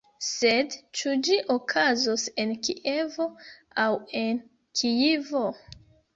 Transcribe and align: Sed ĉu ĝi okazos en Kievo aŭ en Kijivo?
Sed 0.27 0.77
ĉu 1.01 1.11
ĝi 1.27 1.37
okazos 1.55 2.23
en 2.45 2.55
Kievo 2.69 3.29
aŭ 3.85 3.87
en 4.25 4.43
Kijivo? 4.81 5.47